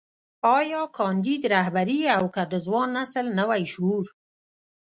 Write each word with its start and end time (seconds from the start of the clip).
ايا 0.57 0.81
کانديد 0.97 1.41
رهبري 1.55 1.99
او 2.17 2.23
که 2.35 2.43
د 2.51 2.53
ځوان 2.65 2.89
نسل 2.97 3.25
نوی 3.39 3.63
شعور. 3.73 4.05